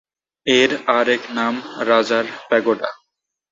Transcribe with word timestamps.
এর 0.47 0.71
আরেক 0.97 1.21
নাম 1.37 1.53
রাজার 1.89 2.25
প্যাগোডা। 2.49 2.89